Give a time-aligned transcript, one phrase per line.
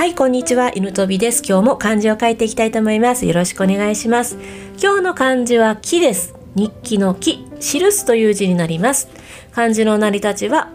[0.00, 0.72] はいこんにちは。
[0.74, 1.42] 犬飛びです。
[1.46, 3.26] 今日も漢字を書いていきたいと思います。
[3.26, 4.38] よろしくお願いします。
[4.82, 6.34] 今日の漢字は木です。
[6.54, 7.44] 日記の木。
[7.60, 9.10] 記すという字になります。
[9.52, 10.70] 漢字の成り立ちは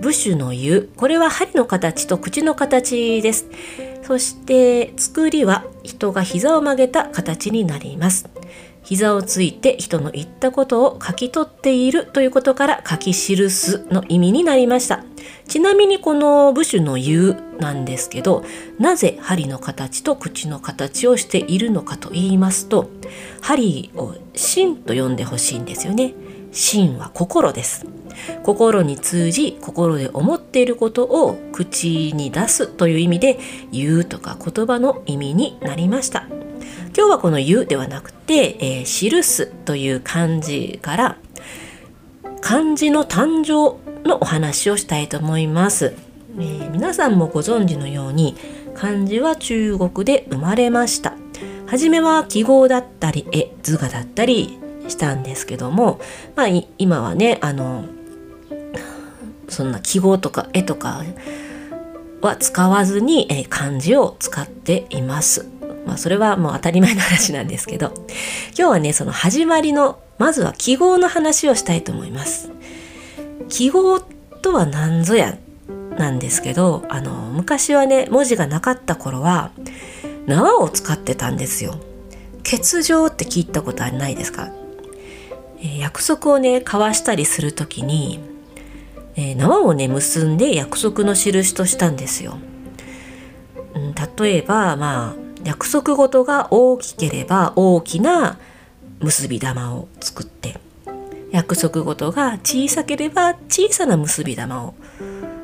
[0.00, 0.90] 部首の湯。
[0.96, 3.50] これは針の形と口の形です。
[4.02, 8.30] そして作りは人が膝を曲げた形になります。
[8.88, 15.04] 膝をついて人の言ったことを書き取っているということから書き記すの意味になりました。
[15.46, 18.46] ちなみにこの部首の言うなんですけど
[18.78, 22.88] なぜ針の形と口の形をしているのかと言いますと
[23.42, 26.14] 針を心と呼んでほしいんですよね。
[26.50, 27.84] 心は心です。
[28.42, 33.38] 心に通じ心で思っていることを口に出すという意味で
[33.70, 36.26] 言うとか言葉の意味になりました。
[36.96, 41.16] 今日はこの「言う」ではなくて「えー、記す」という漢字から
[42.40, 45.94] 漢字の誕生のお話をしたいと思います、
[46.38, 48.36] えー、皆さんもご存知のように
[48.74, 51.14] 漢字は中国で生まれました。
[51.66, 56.00] 初めは記号だったり絵図画だったりしたんですけども、
[56.34, 56.46] まあ、
[56.78, 57.84] 今はねあの
[59.48, 61.02] そんな記号とか絵とか
[62.22, 65.46] は使わずに、え、漢字を使っています。
[65.88, 67.94] まあそれはもう当たり前の話なんですけど
[68.48, 72.50] 今日はねその始まりのまずは記号の話をしたいと思います。
[73.48, 75.38] 記号とは何ぞや
[75.96, 79.50] なんですけどあの昔はね文字がなかった頃は
[80.26, 81.80] 縄を使ってたんですよ。
[82.44, 84.50] 欠場って聞いたことはないですか、
[85.60, 88.20] えー、約束をね交わしたりする時に、
[89.16, 92.38] えー、縄をね結んで約束の印としたんですよ、
[93.74, 98.38] うん、例えばまあ約束事が大きければ大きな
[99.00, 100.60] 結び玉を作って
[101.30, 104.74] 約束事が小さければ小さな結び玉を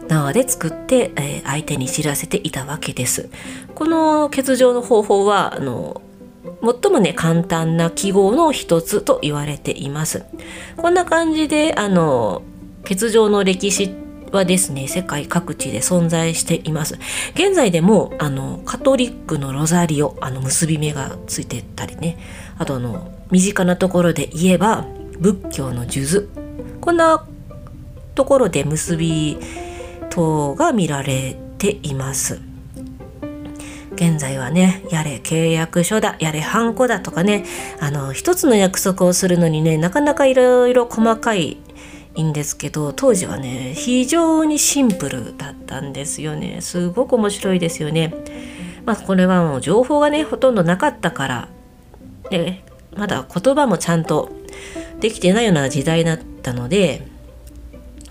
[0.06, 3.30] 縄で作って、えー、相手に知らせていたわけです。
[3.74, 6.02] この欠場の方法はあの
[6.82, 10.26] 最もね簡単な記号の一つと言われています。
[10.76, 12.42] こんな感じであの
[12.82, 14.03] 欠場の歴史
[14.34, 16.98] はですね世界各地で存在しています。
[17.34, 22.18] 現在でもあのカトリックのロザリオあの結び目がついてたりね。
[22.58, 24.86] あとあの身近なところで言えば
[25.18, 26.28] 仏教の数珠。
[26.80, 27.26] こんな
[28.14, 29.38] ところで結び
[30.10, 32.40] 等が見られています。
[33.94, 37.44] 現在はねやれ契約書だやれハンコだとかね
[37.80, 41.58] あの一つの約束をするのにねなかなかいろいろ細かい
[42.14, 46.60] いんですけど当時はね非常にシンプルだったんですよね。
[46.60, 48.14] すごく面白いですよね。
[48.84, 51.48] まあこれはもう情報がねほとんどなかったから
[52.30, 52.64] で
[52.96, 54.30] まだ言葉もちゃんと
[55.00, 57.06] できてないような時代だったので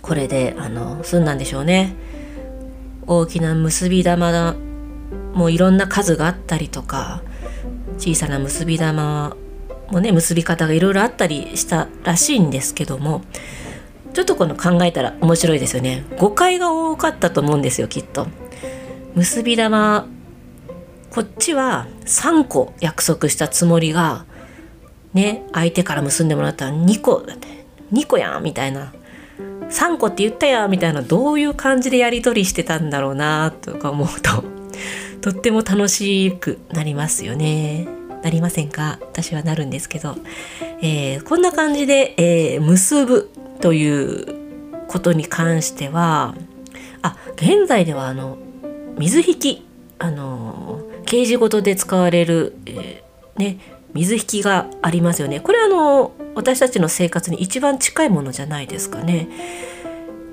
[0.01, 1.95] これであの済んだんでしょうね。
[3.05, 4.55] 大きな結び玉だ
[5.33, 7.21] もういろんな数があったりとか
[7.97, 9.35] 小さな結び玉
[9.89, 13.21] もね結び方がいろいろあったりしたらしいんですけども
[14.13, 16.05] ちょっとこの考えたら面白いですよね。
[16.17, 18.27] 誤解が多かったと思うんですよきっと。
[19.15, 20.07] 結び玉。
[21.11, 24.25] こっちは3個約束したつもりが
[25.13, 27.47] ね相手から結んでもらったら2個だって。
[27.91, 28.93] 2個やんみたいな。
[29.69, 31.01] 3個って言ったやんみたいな。
[31.01, 34.43] どういう感じでやり取りしてたんだろうなとか思うと
[35.21, 37.87] とっても楽しくなりますよね。
[38.23, 38.99] なりませんか？
[39.01, 40.15] 私はなるんですけど、
[40.85, 46.35] えー、こんな感じで、えー、結ぶということに関しては
[47.01, 48.37] あ現在ではあの
[48.97, 49.67] 水引き
[49.97, 53.59] あの刑事事で使われる、えー、ね
[53.93, 59.29] 水引きがありますよねこれあの私たちの生活に一番近いものじゃないですかね。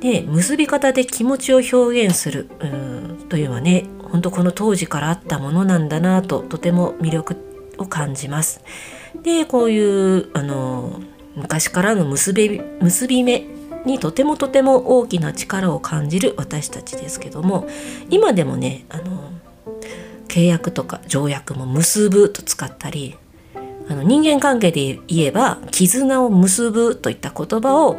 [0.01, 7.37] で結び方で気持ちを表現するうんというのはね本当この当時からあったものなんだなととても魅力
[7.79, 8.63] を感じます。
[9.23, 11.01] でこういうあの
[11.37, 13.47] 昔からの結び結び目
[13.85, 17.67] にとてもとても大きな力を感じる私たちですけども
[18.11, 19.31] 今でもねあの
[20.29, 23.17] 契約とか条約も結ぶと使ったり
[23.89, 27.99] あの人間関係で言えば絆を結ぶといった言葉を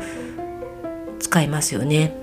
[1.19, 2.15] 使いますよね。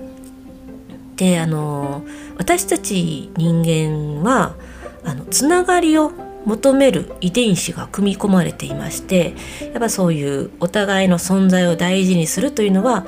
[1.15, 2.03] であの
[2.37, 4.55] 私たち人間は
[5.03, 6.11] あのつながりを
[6.49, 13.05] 求める遺伝子が組み込まれていましてやっぱそういうお互いの存在を大事にするというのは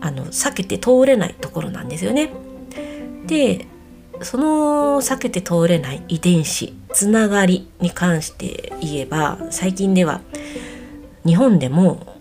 [0.00, 2.30] あの避けて通れないところなんですよね。
[3.26, 3.66] で
[4.22, 10.20] その避けて通れない遺伝子つながりに関して言えば最近では
[11.26, 12.14] 日本でも、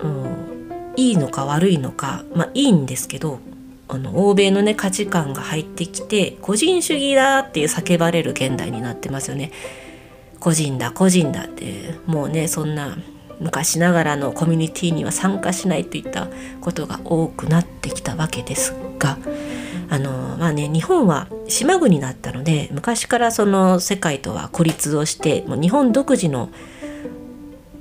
[0.00, 3.38] うん、いいのか悪いのかまあいいんですけど
[3.88, 9.52] あの欧米のね価値観が入ってきて個人主義だっていう叫ばれる現代になってますよね。
[10.40, 12.96] 個人だ個人だってもうねそんな
[13.38, 16.28] 昔ながらのコミュニティには参加しないといった
[16.60, 19.18] ことが多くなってきたわけですが
[19.90, 26.50] あのまあね日本は島国だったので昔からその世界とは孤立をしてもう日本独自の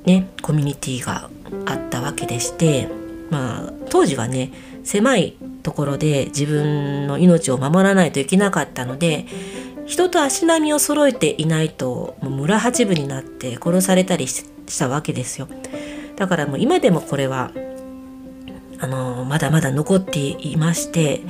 [0.06, 1.30] ねコミュニティが
[1.65, 2.88] あったわけでして
[3.30, 4.51] まあ当時はね
[4.83, 9.25] 狭いところで自分の命を守らないといけなかったので
[9.86, 14.46] 人と足並みを揃えていないともう村八分になって殺されたりし
[14.78, 15.48] たわけですよ
[16.16, 17.52] だからもう今でもこれは
[18.80, 21.22] あのまだまだ残っていまして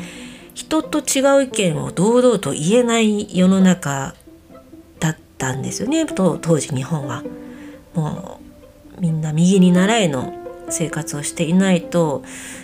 [0.53, 4.15] 人と違う意見を堂々と言えない世の中
[4.99, 7.23] だったんですよね当時日本は。
[7.93, 8.39] も
[8.97, 10.40] うみんな右に習えの
[10.71, 12.23] 生活をしていないと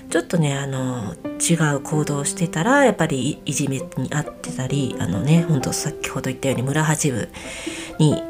[0.10, 7.28] ちょっとねあの違う行動をしてたらやっぱりいじめにあってたりあのねほんと先ほど言ったように村八分
[8.00, 8.22] に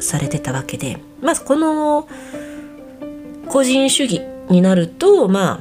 [0.00, 2.08] されてたわけでまずこの
[3.48, 5.60] 個人主義になるとまあ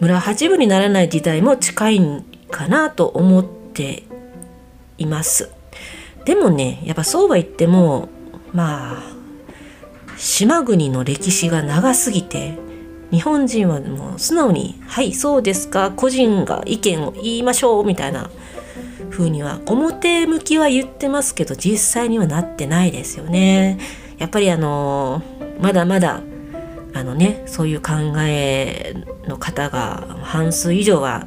[0.00, 4.04] 村八分にならない時代も近いかなと思って
[4.98, 5.50] います。
[6.24, 8.08] でもねやっぱそうは言っても
[8.52, 9.02] まあ
[10.16, 12.58] 島国の歴史が長すぎて
[13.10, 18.30] 日本人はもう素直に「はいそうですか個人が意見を言いましょう」みたいな
[19.10, 23.78] 風には表向きは言ってますけど実際にはなってないですよね。
[24.18, 25.22] やっぱりあの
[25.60, 26.20] まだまだ
[26.94, 28.94] あのねそういう考え
[29.26, 31.26] の方が半数以上は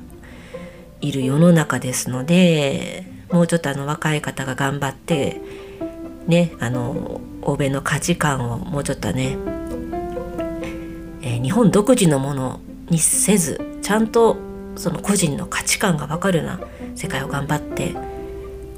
[1.01, 5.39] いる世の中ですのでもうちょっとあの若い方が頑張って
[6.27, 9.37] ねあの欧米の価値観をもうちょっとね
[11.21, 14.37] えー、日本独自のものにせずちゃんと
[14.75, 16.59] その個人の価値観が分かるような
[16.95, 17.95] 世界を頑張って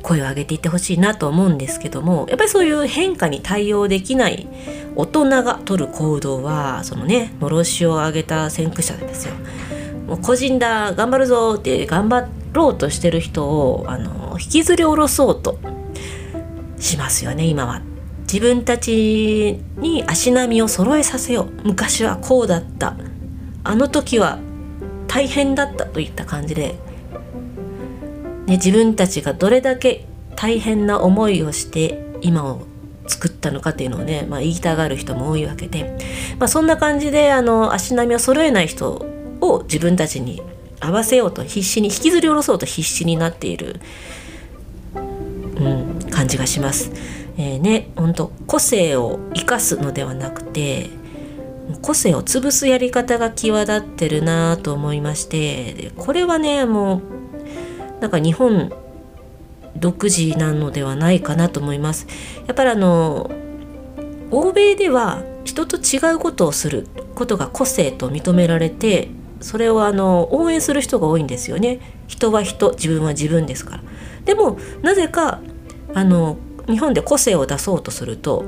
[0.01, 4.47] 声を上げていってほしいなと思うんですけどもやっぱりそういう変化に対応できない
[4.95, 9.35] 大人が取る行動はそのねのろしを上げた先駆者ですよ。
[10.07, 15.57] もう個人だ頑張るぞって頑張ろうとしてる人をあの引きずり下ろそうと
[16.77, 17.90] しますよね今は。
[18.31, 21.67] 自分たちに足並みを揃えさせよう。
[21.67, 22.95] 昔はこうだった。
[23.65, 24.39] あの時は
[25.09, 26.75] 大変だったといった感じで、
[28.45, 30.05] ね、自分たちがどれだけ
[30.37, 32.61] 大変な思いをして今を
[33.05, 35.97] 作ったのかっていうのをね、まあ、言いたがる人も多いわけで、
[36.39, 38.93] まあ、そんな感じであの足並みを揃えない人
[39.41, 40.41] を自分たちに
[40.79, 43.81] 合わせようと必死に引きずり下ろそうと必死になっている、
[44.95, 47.20] うん、感じがします。
[47.37, 50.89] えー、ね本当個性を生かすのではなくて
[51.81, 58.73] 個性を潰すやり方が際立ってるなと思いましてでこれはねもうなんか日本
[59.77, 62.07] 独自なのではないかなと思います。
[62.45, 63.31] やっぱりあの
[64.31, 71.79] 欧米では人と違うことをすることが個性と認められてそれをあの応援する人が多いんですよね。
[72.07, 73.83] 人は人自分は自分ですから。
[74.25, 75.39] でもなぜか
[75.93, 76.37] あの
[76.71, 78.45] 日本で個性を出そうとすると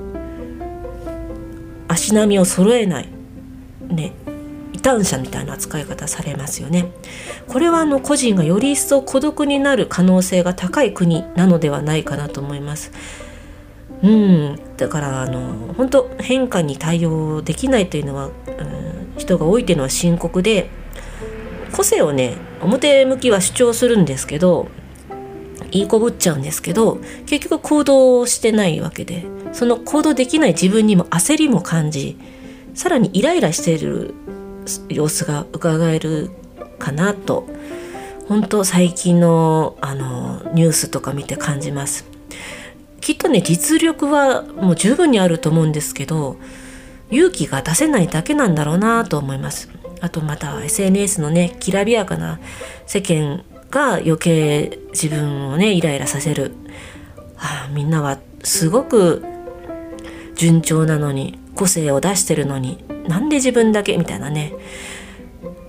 [1.87, 3.09] 足並みを揃えない
[3.87, 4.13] ね
[4.73, 6.91] 異端者みたいな扱い方されますよね。
[7.47, 12.91] これはあの個人がより一層孤独になる可能性が高い国なのではないかなと思います。
[14.01, 20.69] うん、だからあの本当変化に対応できないというのは、うん、人が多いというのは深刻で
[21.71, 24.67] 個性をね表向きは主張するんですけど
[25.73, 32.17] 言いこぶっちゃうんですけど結局行動してないわけでその行動できない自分にも焦りも感じ
[32.73, 34.13] さらにイライラしている
[34.89, 36.31] 様子が伺える
[36.79, 37.47] かなと。
[38.27, 42.05] 本当最近のあのニュースとか見て感じます。
[43.01, 46.37] きっとね実力はもう十分にあると思うんですけど
[47.11, 49.69] 勇気が出せないだけなんだろうなと思います。
[49.99, 52.39] あとまた SNS のねきらびやかな
[52.87, 56.53] 世間が余計自分をねイライラさせる、
[57.35, 59.25] はあ、みんなはすごく
[60.35, 63.97] 順調なのに個性を出してるのになんで自分だけ？
[63.97, 64.53] みたいなね。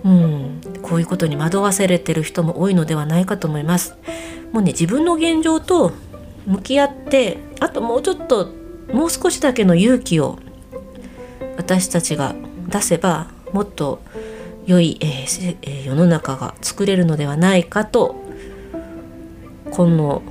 [0.05, 0.61] うん。
[0.83, 3.97] こういうことに惑わされてる人も多いのではないかと思います。
[4.53, 5.93] もうね自分の現状と
[6.47, 8.51] 向き合ってあともうちょっと
[8.93, 10.39] もう少しだけの勇気を
[11.57, 12.35] 私たちが
[12.69, 14.01] 出せばもっと
[14.67, 18.17] 良い、えー、世の中が作れるのではないかと
[19.71, 20.23] この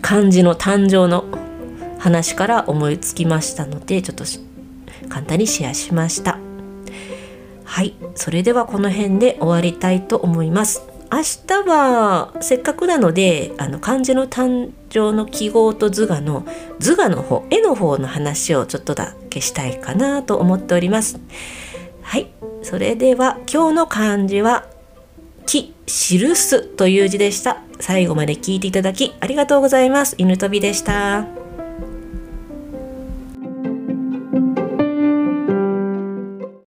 [0.00, 1.24] 漢字の誕生の
[1.98, 4.24] 話から思いつきましたのでちょっと
[5.08, 6.38] 簡単にシェアしました。
[7.64, 10.82] はいそれではこの辺で終わりたいと思います。
[11.12, 16.46] 明日はせっかくなのであの漢字の誕生の記号と図画の
[16.78, 21.18] 図画の方絵の方の話をちょっとだけしたいかなと思っております。
[22.02, 22.30] はい。
[22.62, 24.66] それでは今日の漢字は
[25.46, 27.62] 記記すという字でした。
[27.80, 30.14] 最後まで聞いていただきありがとうございます。
[30.18, 31.39] 犬飛びでした。